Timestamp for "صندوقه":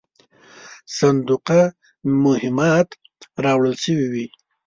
0.97-1.61